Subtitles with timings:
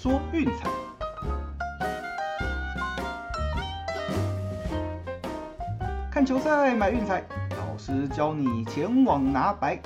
[0.00, 0.70] 说运彩。
[6.08, 7.26] 看球赛买运彩，
[7.56, 9.76] 老师教你前往拿白。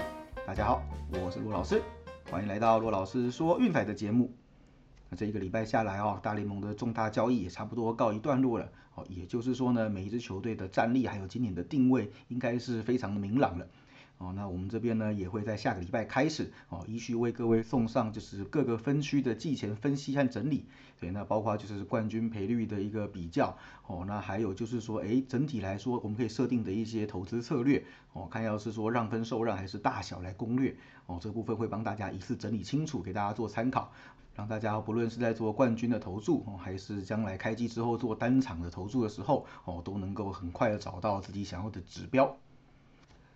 [0.47, 0.83] 大家好，
[1.15, 1.83] 我是陆老师，
[2.31, 4.31] 欢迎来到陆老师说运彩的节目。
[5.09, 8.69] 那这一个礼拜下来哦，大联盟的重大交易也差不多告一段落了。
[8.95, 13.67] 哦，也就是说呢，每一支球队的战力还有今年的定位，应该是非常的明朗了。
[14.23, 20.65] 哦，那我们这边呢也会在下个礼拜开始哦，依序为各位送上就是各个分区的季前分析和整理。
[21.01, 23.57] 对，那包括就是冠军赔率的一个比较。
[23.89, 27.85] 哦，那还有就是说，哎，整体来说我们可以设定的一些投资策略。
[28.13, 30.77] 哦，看要是说让分受让还是大小来攻略。
[31.07, 33.91] 哦，这部分会帮大家一次整理清楚，给大家做参考，
[34.37, 42.37] 让大家不论是在做冠军的投注，哦，还是将来开机之后做单场的投注的时候，哦，都能够很快的找到自己想要的指标。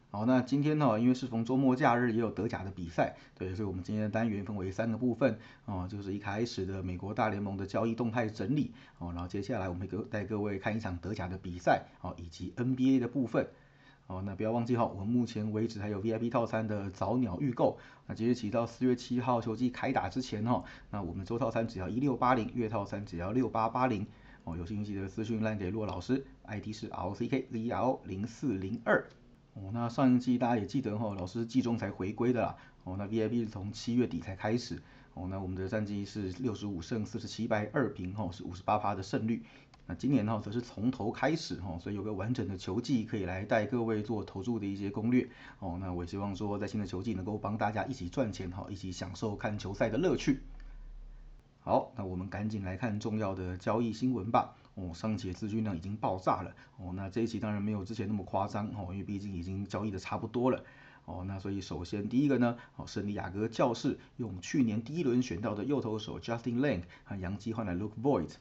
[0.09, 13.47] 好，那今天呢，因为是逢周末假日，也有德甲的比赛，对，所以我们今天的单元分为三个部分，哦，就是一开始的美国大联盟的交易动态整理，哦，然后接下来我们会带各位看一场德甲的比赛，哦，以及 NBA 的部分，
[14.07, 24.07] 哦，那不要忘记哈，我们目前为止还有 VIP 套餐的早鸟预购，那即日起到四月七号球季开打之前哈，那我们周套餐只要一六八零，月套餐只要六八八零，
[24.45, 29.05] 哦，有兴趣的私讯赖给洛老师，ID 是 R C K Z L 零四零二。
[29.57, 32.57] 哦，那上一季大家也记得哈，老师季中才回归的啦。
[32.85, 34.83] 哦，那 VIP 是从七月底才开始。
[35.15, 39.43] 哦，那我们的战绩是六十五胜四十七败二平，哈，是五十八趴的胜率。
[39.87, 45.27] 那今年呢，则是从头开始，哈，所以有个完整的球季可以来带各位做投注的一些攻略。
[45.59, 50.43] 哦，那我也希望说，在新的球季能够帮大家一起赚钱，哈，一起享受看球赛的乐趣。
[51.61, 54.55] 好，那我们赶紧来看重要的交易新闻吧。
[54.77, 56.55] 哦，上期的资金量已经爆炸了。
[56.77, 58.69] 哦，那这一期当然没有之前那么夸张。
[58.69, 60.63] 哦，因为毕竟已经交易的差不多了。
[61.07, 68.35] 哦，那所以首先第一个呢，哦，圣地亚哥教士用去年第一轮选到的右投手 Justin Lang 和杨基换来 Luke Voigt。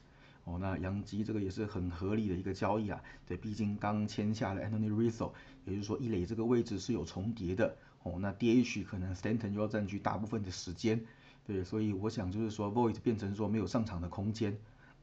[0.44, 3.02] 哦，那杨基这个也是很合理的一个交易啊。
[3.26, 5.32] 对，毕竟刚签下了 Anthony Rizzo，
[5.64, 7.74] 也就是说一垒这个位置是有重叠的。
[8.02, 11.00] 哦，那 DH 可能 Stanton 又要占据大部分的时间。
[11.46, 14.56] 对，所以我想就是说，Void 变成说没有上场的空间，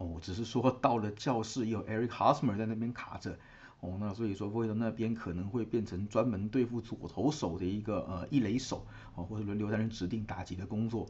[0.03, 3.37] 哦，只是说到了教室有 Eric Hosmer 在那边卡着，
[3.79, 11.07] 哦，那所以说 Void 那边可能会变成专门对付左投手的一个呃一垒手，哦，或者轮流担任指定打击的工作，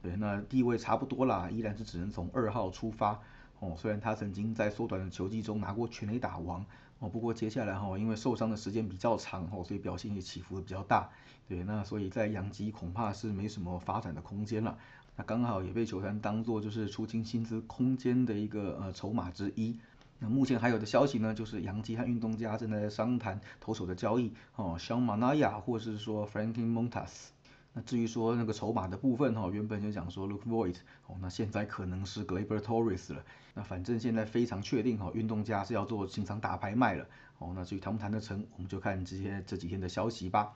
[0.00, 3.20] 对，那地位差不多啦，依然是只能从二号出发，
[3.58, 6.64] 哦，虽然他曾经在缩短的球季中拿过全垒打王。
[6.98, 11.10] 哦，不过接下来哈，因为受伤的时间比较长哦，所以表现也起伏比较大。
[11.46, 14.78] 对，那所以在洋基恐怕是没什么发展的空间了。
[15.16, 19.78] 那刚好也被球团当做就是出清薪资空间的一个呃筹码之一。
[20.18, 27.28] 那目前还有的消息呢，就是洋基和运动家正在商谈投手的交易哦，像马纳亚或是说 Franklin Montas。
[27.74, 33.22] 那至于说那个筹码的部分哈，原本就讲说 Look Void 哦，那现在可能是 Gleyber Torres 了。
[33.52, 37.06] 那反正现在非常确定哈，运动家是要做清仓大拍卖了
[37.38, 37.52] 哦。
[37.54, 40.54] 那至于谈不谈得成，我们就看这些这几天的消息吧。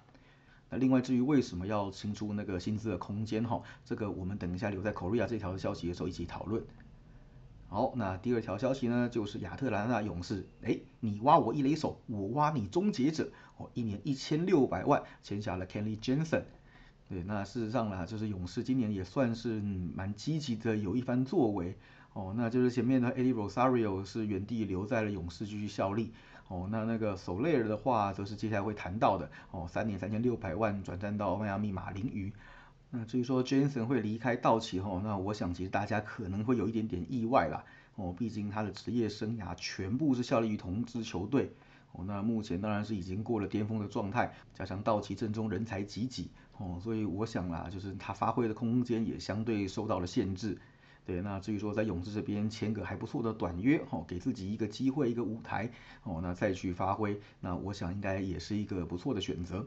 [0.71, 6.65] 那另外至于为什么要清出那个薪资的空间哈，这个我们等一下留在 Korea 这条消息的时候一起讨论。
[7.69, 16.43] 好，那第二条消息呢，就是亚特兰大勇士，哎，你挖我一雷手，我挖你终结者哦，一年一千六百万签下了 Kenley Jensen。
[17.09, 21.77] 对，那事实上啦，就是勇士今年也算是蛮积极的，有一番作为
[22.13, 22.35] 哦。
[22.37, 26.13] 那就是前面的 Eddie Rosario 是原地留在了勇士继续效力
[26.51, 26.69] 哦。
[26.71, 32.31] 那那个 Soler 的话，则是接下来会谈到的哦，三年三千六百万转战到迈阿密马林鱼。
[32.91, 41.53] 那至于说 Jensen 会离开道奇后，那我想其实大家可能会有一点点意外啦哦，毕竟他的职业生涯全部是效力于同支球队。
[41.93, 50.57] 哦，那目前当然是已经过了巅峰的状态，加上道奇阵中人才济济，哦，所以我想啦，就是他发挥的空间也相对受到了限制。
[51.11, 55.69] 对，那至于说在勇士这边签个还不错的短约，哦，给自己一个机会一个舞台，
[56.05, 59.67] 哦，那再去发挥，那我想应该也是一个不错的选择。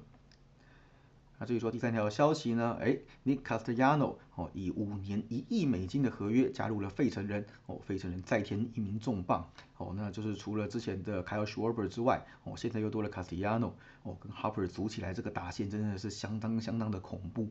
[1.38, 2.78] 那至于说第三条消息呢？
[2.80, 13.74] 哎，Nick Castellano 哦，以五年一亿美金的合约加入了费城人哦，费城人再添一名重磅哦，那就是除了之前的 Kyle Schwarber 之外哦，现在又多了 Castellano
[14.04, 17.50] 哦，跟 Harper 组起来这个打线真的是相当相当的恐怖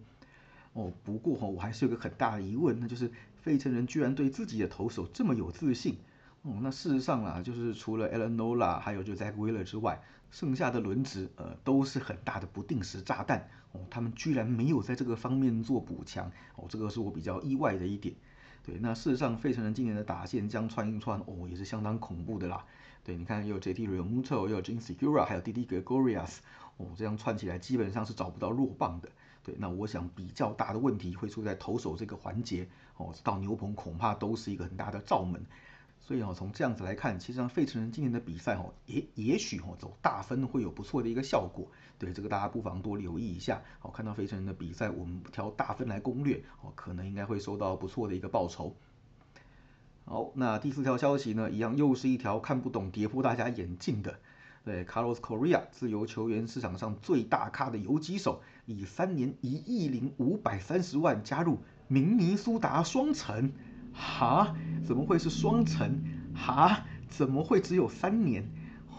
[0.72, 0.92] 哦。
[1.04, 5.96] 不过哈，我还是有个很大的疑问，那就是费城人居然对自己的投手这么有自信
[6.42, 6.58] 哦。
[6.62, 10.02] 那事实上啦，就是除了 Alanola 还有就 Zach Wheeler 之外。
[10.32, 13.82] 剩下的轮值，呃，都是很大的不定时炸弹哦。
[13.90, 18.14] 他们居然没有在这个方面做补强哦，这个是我比较意外的一点。
[18.64, 22.64] 对，那事实上，费城人今年的打线将串一串哦，也是相当恐怖的啦。
[23.04, 26.38] 对，你看，有 JT Realmuto，有 Jin Segura，还有 Didi Gregorius，
[26.78, 29.10] 哦，这样串起来基本上是找不到弱棒的。
[29.44, 35.44] 对，那我想比较大的问题会出在投手这个环节，哦，到牛棚恐怕都是一个很大的罩门。
[36.04, 41.68] 所以哦，从这样子来看，其实上费城人今年的比赛哦，也也许哦走大分会有不错的一个效果。
[41.98, 43.62] 对，这个大家不妨多留意一下。
[43.82, 48.74] 哦，看到费城人的比赛，我们挑大分来攻略，哦，可能应该会收到不错的一个报酬。
[50.04, 54.18] 好，那第四条消息呢，一样又是一条看不懂、跌破大家眼镜的。
[54.64, 63.52] 对，Carlos Correa，自由球员市场上最大咖的游击手，以三年一亿零五百三十万加入明尼苏达双城。
[63.92, 64.54] 哈？
[64.86, 66.02] 怎么会是双城？
[66.34, 66.86] 哈？
[67.08, 68.48] 怎么会只有三年？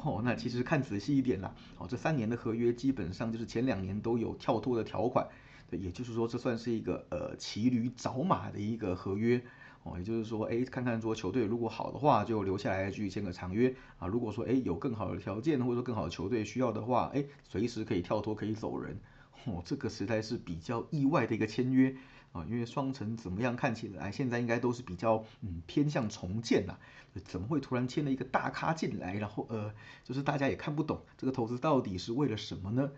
[0.04, 5.26] 哦，那其实看仔细一点啦，哦，这三年的合约基本上就是前两年都有跳脱的条款，
[5.70, 9.42] 对，也就是说这算是一个呃骑驴找马的一个合约。
[9.84, 14.08] 哦，也就是说，哎，看看说球队如果好的话，就留下来继续签个长约啊。
[14.08, 18.98] 如果说，哎，有更好的条件或者说更好的球队需要的话，哎，随时可以跳脱可以走人。
[19.46, 21.94] 哦，这个实在是比较意外的一个签约
[22.32, 26.78] 啊，因为双城怎么样看起来现在应该都是比较嗯偏向重建呐，
[27.26, 29.74] 怎么会突然签了一个大咖进来，然后呃，
[30.06, 32.90] 就是大家也看不懂这个投资到底是为了什么呢？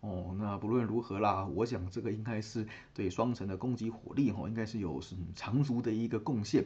[0.00, 6.64] 哦，那不论如何啦，我想这个应该是对双城的攻击火力哈，应该是有是长足的一个贡献。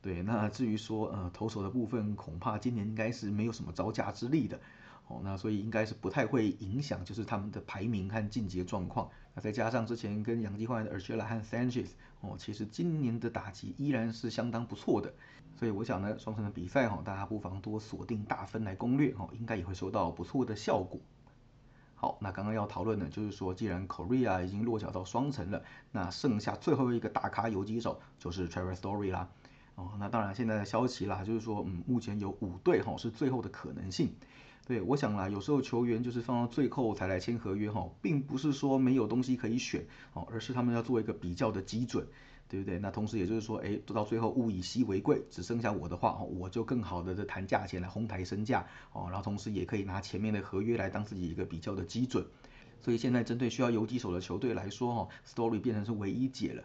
[0.00, 4.58] 对，那至于说呃投手的部分，恐怕今年应该是没有什么招架之力的。
[5.06, 9.08] 哦，那所以应该是不太会影响就是他们的排名和晋级状况。
[9.34, 11.90] 那再加上之前跟洋基换来的 Urshela 和 Sanchez，
[12.20, 15.14] 哦，其实今年的打击依然是相当不错的。
[15.54, 21.00] 所以我想呢，双城的比赛哈，大家不妨多锁定大分来攻略哦，应该也会收到不错的效果。
[22.02, 25.62] 好，那刚刚要讨论的，就是说，既然 Korea 已经落脚到双城了，
[25.92, 29.28] 那剩下最后一个大咖游击手就是 Trevor Story 啦。
[29.76, 34.12] 哦，那当然现在的消息啦，就是说，嗯，目前有五队哈是最后的可能性。
[34.66, 42.04] 对，我想啦，有时候球员就是放到最后才来签合约哈，并不是说没有东西可以选哦，而是他们要做一个比较的基准。
[42.48, 42.78] 对不对？
[42.78, 49.06] 那同时也就是说，哎，做到最后物以稀为贵，只剩下我的话，我就更好的谈价钱来哄抬身价哦。
[49.08, 52.26] 然后同时也可以拿前面的合约来当自己一个比较的基准。
[52.80, 56.64] 所以现在针对需要游击手的球队来说，哈，Story 变成是唯一解了。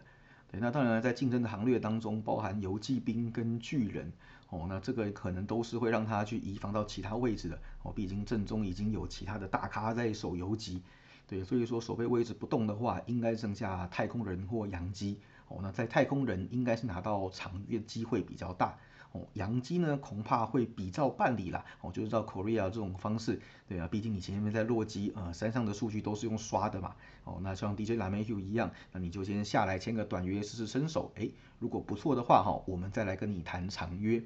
[0.50, 4.12] 对，那当然在竞争的行列当中，包含游击兵跟巨人
[4.50, 7.92] 哦，那这个可能都是会让他去移防到其他位置的哦。
[7.92, 10.82] 毕竟正中已经有其他的大咖在守游击。
[11.26, 15.18] 对，所以说守备位置不动的话，应该剩下太空人或洋基。
[15.48, 18.78] 哦，那在太空人应该是拿到长约机会比较大。
[19.12, 21.64] 哦，洋基呢恐怕会比照办理啦。
[21.80, 26.94] 哦，就是照 Korea 这种方式，对啊，毕竟你前面在洛基呃山上的数据都是用刷的嘛。
[27.24, 31.10] 哦，那像 DJ LaMayu 一样，那你就先下来签个短约试试身手。
[31.14, 34.22] 哎，如果不错的话哈，我们再来跟你谈长约。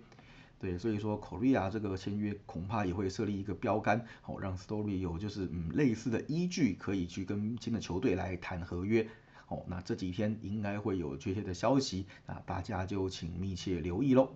[0.58, 9.06] 对，所以说 Korea 这个签约恐怕也会设立一个标杆，好让 Story 有就是嗯类似的依据可以去跟新的球队来谈合约。
[9.52, 14.30] 哦，那这几天应该会有确切的消息，那大家就请密切留意喽。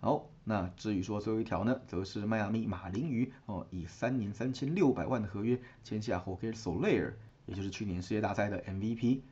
[0.00, 7.14] 好，那至于说最后一条呢，则是迈阿密马林鱼哦，以三年三千六百万的合约签下 Jorge Soler，
[7.46, 9.22] 也就是去年世界大赛的 MVP。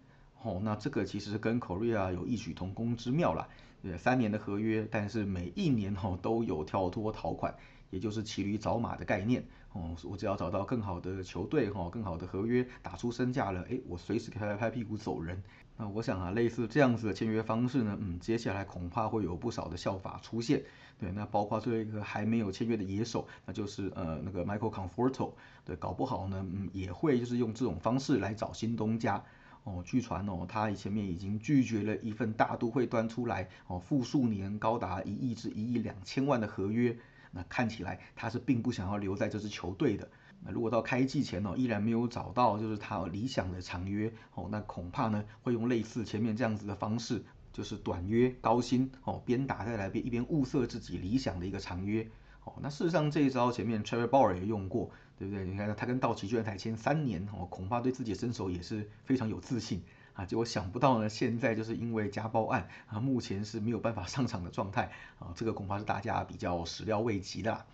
[0.42, 3.48] 哦，那这个其实跟 Korea 有异曲同工之妙啦，
[3.96, 7.54] 三年的合约，但是每一年哦都有跳脱条款，
[7.90, 9.44] 也就是骑驴找马的概念。
[9.72, 15.42] 哦，我只要找到更好的球队哈，更好的合约，打出身价了，哎，我随时可以拍屁股走人。
[15.76, 20.62] 那我想啊，类似这样子的签约方式呢，嗯，接下来恐怕会有不少的效法出现。
[20.98, 25.32] 对，那包括最后一个还没有签约的野手，那就是呃那个 Michael Conforto，
[25.64, 29.22] 对，搞不好呢，嗯，也会就是用这种方式来找新东家。
[29.64, 36.96] 哦，据传哦，他前面已经拒绝了一份大都会端出来哦，复数年高达一亿至一亿两千万的合约。
[37.32, 40.08] 那看起来他是并不想要留在这支球队的。
[40.40, 52.08] 那如果到开季前哦，依然没有找到就是他理想的长约哦，那恐怕呢会用类似前面这样子的方式，就是短约高薪哦，边打再来边一边物色自己理想的一个长约
[52.44, 52.54] 哦。
[52.60, 55.44] 那事实上这一招前面 Trevor Bauer 也用过，对不对？
[55.44, 59.82] 你看他跟道奇居然才签三年哦，恐怕对自己的身手也是非常有自信。
[60.18, 67.64] 啊，结果想不到呢，现在就是因为家暴案啊，目前是没有办法上场的状态啊，这个恐怕是大家比较始料未及的。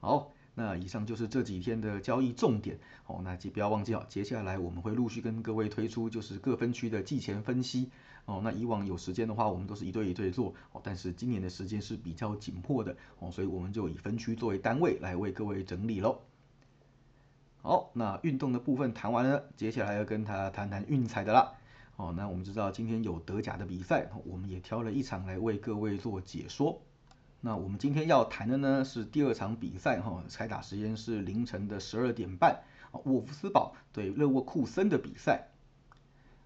[0.00, 7.90] 好，那以上就是这几天的交易重点哦，那记不要忘记哦，接下来我们会陆续跟各位推出就是各分区的季前分析
[8.24, 16.18] 哦，那以往有时间的话，我们都是一对一对做哦，但是今年的时间是比较紧迫的哦，所以我们就以分区作为单位来为各位整理喽。
[17.62, 21.52] 好，那运动的部分谈完了，接下来要跟他谈谈运彩的啦。
[21.96, 26.80] 哦，那我们知道今天有德甲的比赛，我们也挑了一场来为各位做解说。
[27.42, 32.62] 那我们今天要谈的呢是第二场比赛哈，开打时间是凌晨的十二点半，
[33.04, 35.48] 沃夫斯堡对勒沃库森的比赛。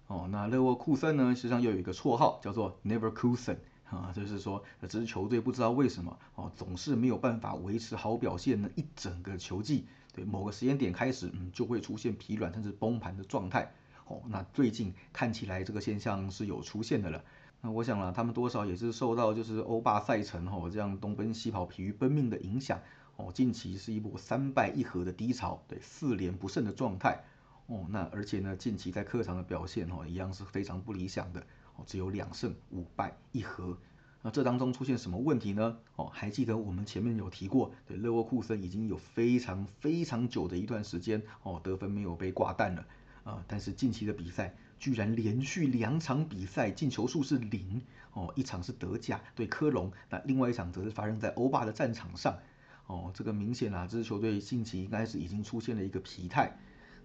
[0.07, 3.57] 哦，那勒沃库森呢，实际上又有一个绰号叫做 Neverkusen，
[3.89, 13.69] 啊，就是说这支球队不知道为什么哦，总是没有办法维持好表现呢，一整个球季，对某个时间点开始，嗯，就会出现疲软甚至崩盘的状态。
[14.07, 17.21] 哦，那最近看起来这个现象是有出现的了。
[17.59, 22.79] 那我想啊，他们多少也是受到就是欧霸赛程哦这样东奔西跑、疲于奔命的影响
[23.17, 23.31] 哦。
[23.33, 27.19] 近期是一波三败一和的低潮，对四连不胜的状态
[27.65, 27.85] 哦。
[27.89, 31.41] 那而且呢，近期在客场的表现哦，一样是非常不理想的
[31.75, 33.75] 哦，只有两胜五败一和。
[34.25, 35.77] 那这当中出现什么问题呢？
[35.97, 42.83] 哦，还记得我们前面有提过，对勒沃库森已经有非常非常久的一段时间哦，得分没有被挂蛋了
[43.23, 43.45] 啊。
[43.47, 44.55] 但是近期的比赛。
[44.77, 47.81] 居然连续两场比赛进球数是零
[48.13, 52.37] 哦，一场是德甲对科隆，那另外一场则是发生在欧霸的战场上
[52.85, 56.57] 哦，这个明显啊，这支球队近期应该是已经出现了一个疲态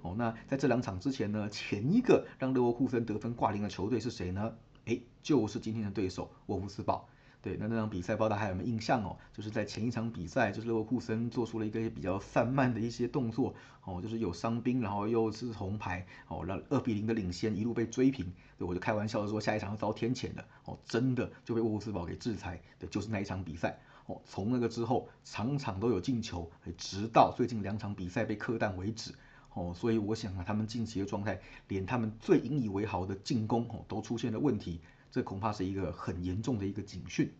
[0.02, 0.16] 哦。
[0.18, 4.52] 那在这两场之前呢，前一个让勒沃库森得分挂零的球队是谁呢？
[4.86, 7.08] 哎，就是今天的对手沃夫斯堡。
[7.42, 9.16] 对，那那场比赛，不知道大家还有没有印象哦？
[9.32, 18.30] 就是在前一场比赛，就是勒沃库森做出了一个比较散漫的一些动作，哦，就是有伤兵，然后又是红牌，哦，让二比零的领先一路被追平。
[18.58, 22.60] 对，我就开玩笑的说，下一场要遭天谴的，哦，真的就被沃斯堡给制裁。
[22.78, 29.14] 对，就是那一场比赛，哦，从那个之后，场场都有进球，直到最近两场比赛被客淡为止。
[29.54, 34.80] 哦，所以我想啊，他们近期的状态，连他们最引以为豪的进攻，哦，都出现了问题。
[35.10, 37.32] 这恐怕是一个很严重的一个警讯，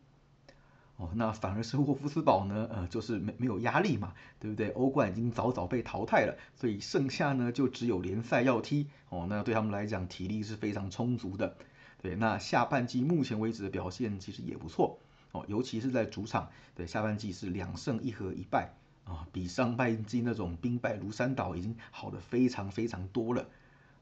[0.97, 4.71] 哦，那反而是沃夫斯堡呢，呃，就是没没有压力嘛，对不对？
[4.71, 11.57] 欧冠已经早早被淘汰了，所以剩下呢就只有联赛要踢，哦，那对他们来讲体力是非常充足的，
[12.03, 14.99] 对，那下半季目前为止的表现其实也不错，
[15.33, 18.75] 哦，尤其是在主场，对，下半季是两胜一和一败，
[19.05, 23.47] 啊，比上半季那种兵败如山倒已经好的非常非常多了。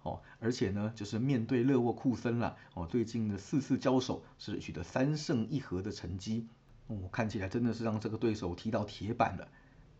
[0.08, 6.46] 哦，而且呢，就是面对勒沃库森了，哦，最近的四次交手是取得三胜一和的成绩，
[6.86, 9.48] 哦，看起来真的是让这个对手踢到铁板了，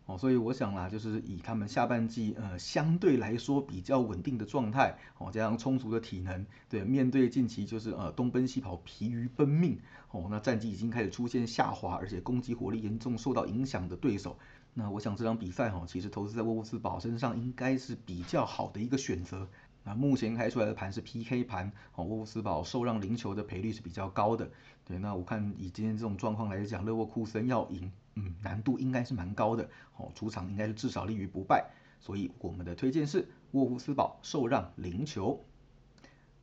[0.07, 14.39] 哦，所以我想啦，就是以他们下半季呃相对来说比较稳定的状态，哦，加上充足的体能，对，面对近期就是呃东奔西跑、疲于奔命，哦，那战绩已经开始出现下滑，而且攻击火力严重受到影响的对手，
[14.73, 19.47] 那我想这场比赛哈，其实投资在沃夫斯堡身上应该是比较好的一个选择。
[19.83, 24.49] 那目前开出来的盘是 PK 盘，哦，沃夫斯堡受让零球的赔率是比较高的。
[24.85, 29.69] 对，那我看以今天这种状况来讲，勒沃库森要赢，嗯，难度应该是蛮高的。
[29.97, 31.69] 哦，主场应该是至少立于不败，
[31.99, 35.43] 所以我们的推荐是沃夫斯堡受让零球。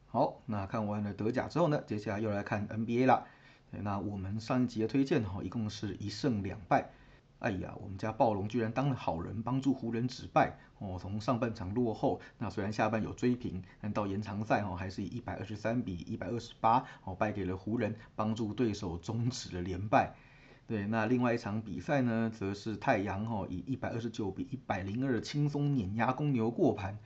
[0.06, 3.24] 好，那看完了德甲之后呢，接下来又来看 NBA 啦。
[3.70, 6.90] 那我们上一集的推荐哈，一共是一胜两败。
[7.38, 10.98] 哎呀，我们家暴龙居然当了好人，帮助湖人止败哦。
[10.98, 20.14] 从上半场落后，那虽然下半有追平，但到延长赛哦，还是以一百二十三比一百二十八哦败给了湖人，帮助对手终止了连败。
[20.66, 26.98] 对，那另外一场比赛呢，则是太阳哦以一百二十九比一百零二轻松碾压公牛过盘。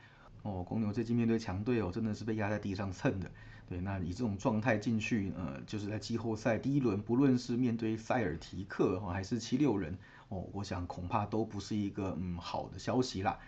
[0.43, 3.31] 哦，公牛最近面对强队哦，真的是被压在地上蹭的。
[3.71, 9.97] 对，那以这种状态进去，呃，就是在季后赛第一轮，不论是面对塞尔提克哦，还是七六人。
[10.29, 13.39] 哦，我想恐怕都不是一个嗯好的消息啦，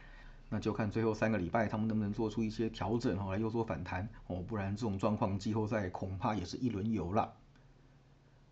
[0.49, 7.35] 那就看最后三个礼拜他们能不能做出一些调整哦，来又做反弹哦，不然这种状况季后赛恐怕也是一轮游了。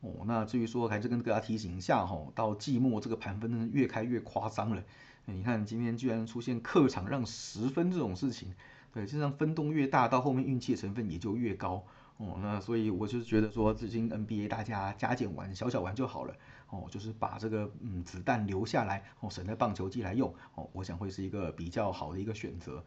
[0.00, 4.82] 哦，那至于说还是跟大家提醒一下哈，到季末这个盘分真的越开越夸张了，
[5.24, 8.54] 你看今天居然出现客场让十分这种事情，
[8.92, 11.84] 对，实际上分动越大，到后面运气成分也就越高。
[12.16, 16.34] 哦，那所以我就是觉得说，至今 NBA 大家加减玩、小小玩就好了。
[16.68, 20.34] 哦，就是把这个嗯子弹留下来，哦，省在棒球季来用。
[20.54, 22.84] 哦，我想会是一个比较好的一个选择。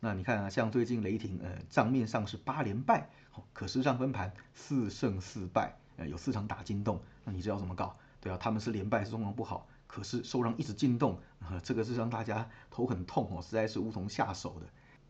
[0.00, 7.00] 那你看啊，像最近雷霆，呃，账面上是八连败，哦，可是上分盘四胜四败，呃，有四场打进洞。
[7.24, 7.96] 那你知道怎么搞？
[8.20, 11.18] 对啊，他们是连败，是状况不好，可是受让一直进洞，
[11.64, 14.66] 这个是让大家头很痛哦，实在是无从下手的。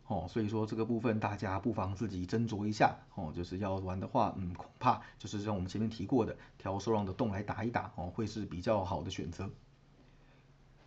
[0.09, 3.31] 哦，所以说这个部分大家不妨自己斟酌一下哦。
[3.35, 9.47] 就是要玩的话，嗯，恐怕就是像我们前面提过的，挑受让的洞来打一打哦，会是比较好的选择。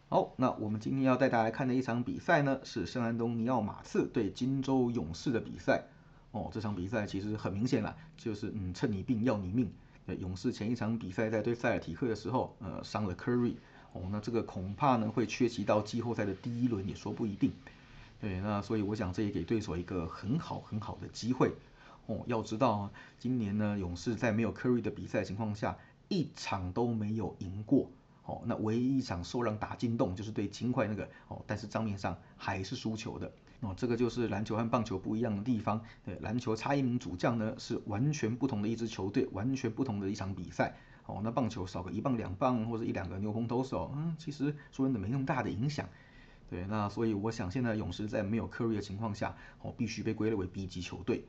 [0.08, 5.84] 好，那我们今天要带大家来看的一场比赛呢，是圣安东尼奥马刺对金州勇士的比赛。
[6.32, 9.72] 哦，这场比赛其实很明显了，就是嗯，趁你病要你命。
[10.18, 13.54] 勇士前一场比赛在对塞尔提克的时候，呃，伤了 Curry，
[13.92, 17.52] 哦，那这个恐怕呢会缺席到季后赛的第一轮也说不一定。
[18.22, 21.52] 对，那所以我想这也给对手一个很好很好的机会
[22.06, 22.22] 哦。
[22.28, 22.88] 要知道，
[23.18, 25.76] 今年呢，勇士在没有 Curry 的比赛情况下，
[26.06, 27.90] 一场都没有赢过。
[28.24, 33.32] 哦，那唯一一场受让打进洞就是对金块那个哦，但是账面上还是输球的。
[33.58, 35.82] 哦，这个就是篮球和棒球不一样的地方。
[36.04, 40.76] 对，篮球差一名主将呢，是完全不同的一支球队，完全不同的一场比赛。
[41.06, 45.88] 哦，那棒球少个一棒两棒或者一两个牛棚投手，嗯，其实说真的没那么大的影响。
[46.52, 51.24] 对，那所以我想现在勇士在没有 Curry 的情况下，哦，必须被归类为 B 级球队。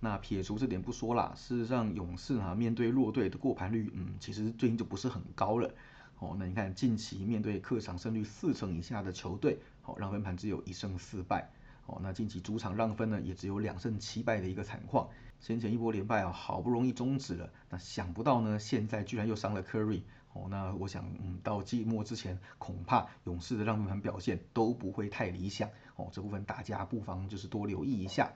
[0.00, 5.72] 那撇除这点不说啦，事实上勇士啊面对弱队的过盘率，嗯，其实最近就不是很高了。
[6.18, 11.48] 哦，那你看近期面对客场胜率四成以下的球队，哦，让分盘只有一胜四败。
[11.86, 15.08] 哦，那近期主场让分呢也只有两胜七败的一个惨况。
[15.40, 20.02] 先前一波连败啊，好不容易终止了，那想不到呢，现在居然又伤了 Curry。
[20.34, 25.70] 哦，那我想，嗯，到季末之前，恐怕勇士的让分盘表现都不会太理想。
[25.96, 28.32] 哦，这部分大家不妨就是多留意一下。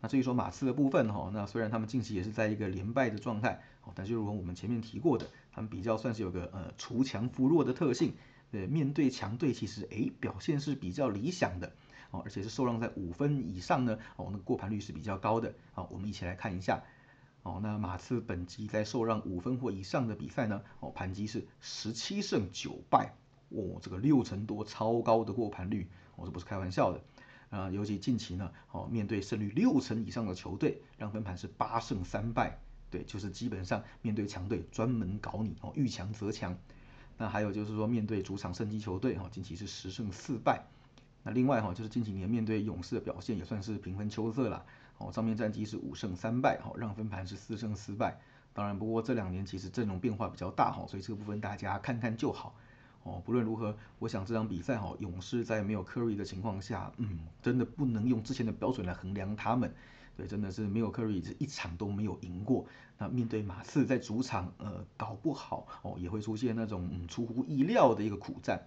[0.00, 8.14] 那至于说马刺的部分哈，那虽然他们近期也是在一个连败的状态，哦，但是如果我们前面提过的，他们比较算是有个呃除强扶弱的特性，
[8.52, 11.72] 呃，面对强队其实诶表现是比较理想的，
[12.12, 16.84] 哦，而且是受让在五分以上呢，哦，那个过盘率是比较高的，好，我们一起来看一下，
[17.46, 23.14] 哦，那马刺本季在受让五分或以上的比赛呢，哦，盘击是十七胜九败，
[23.50, 27.00] 哦，这个六成多超高的过盘率，哦，这不是开玩笑的。
[27.48, 32.58] 啊，尤其近期呢，哦，面对胜率六成以上的球队，让分盘是八胜三败，
[32.90, 36.58] 对，就是基本上面对强队专门搞你哦，遇强则强。
[37.16, 40.66] 那还有就是说，面对主场胜级球队，哈，近期是十胜四败。
[41.22, 44.66] 那另外哈，就是近几年面对勇士的表现也算是平分秋色了，
[44.98, 48.18] 哦，上面战绩是五胜三败，哈，让分盘是四胜四败。
[48.52, 52.54] 当然，不过这两年其实阵容变化比较大，哈，所以这个部分大家看看就好。
[53.02, 59.72] 哦，不论如何，我想这场比赛哈，勇士在没有 Curry 的情况下，嗯，真的不能用之前的标准来衡量他们。
[60.16, 62.66] 对，真的是没有 Curry，是一场都没有赢过。
[62.96, 68.58] 那面对马刺在主场，呃，搞不好哦，也会出现那种嗯出乎意料的一个苦战。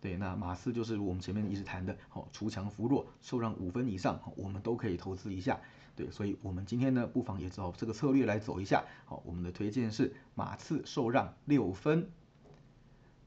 [0.00, 5.60] 对，那马刺就是我们前面一直谈的，好，除强扶弱，受让五分以上，我们都可以投资一下。
[5.96, 8.84] 对，所以我们今天呢，不妨也照这个策略来走一下。
[9.06, 12.08] 好，我们的推荐是马刺受让六分。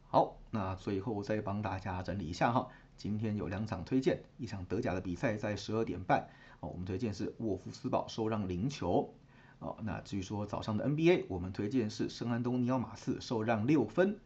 [0.07, 6.29] 好，那最后再帮大家整理一下哈，今天有两场推荐，一场德甲的比赛在十二点半，
[6.61, 9.13] 哦，我们推荐是沃夫斯堡受让零球，
[9.59, 14.17] 哦，那至于说早上的 NBA，我们推荐是圣安东尼奥马刺受让六分，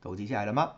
[0.00, 0.76] 都记下来了吗？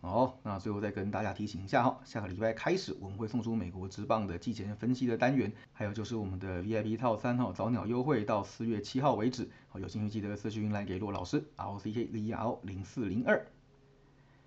[0.00, 13.44] 好，那最后再跟大家提醒一下哈，下个礼拜开始我们会送出美国职棒的季前分析的单元，还有就是我们的 VIP 套餐哈，早鸟优惠到四月七号为止，好，有兴趣记得私讯来给骆老师，R C K Z R 零四零二。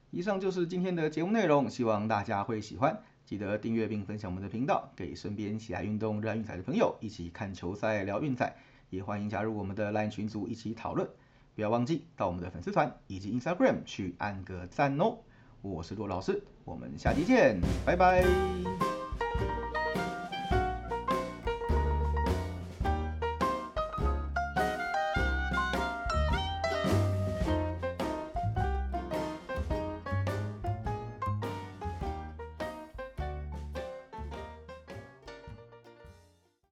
[0.09, 8.55] 以上就是今天的节目内容，希望大家会喜欢，记得订阅并分享我们的频道，给身边喜爱运动、热爱运彩的朋友一起看球赛、聊运彩，
[8.89, 11.09] 也欢迎加入我们的 LINE 群组一起讨论，
[11.55, 15.17] 不要忘记到我们的粉丝团以及 Instagram 去按个赞哦。
[15.61, 18.25] 我是骆老师，我们下期见，拜拜。